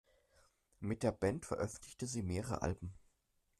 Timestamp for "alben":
2.63-2.95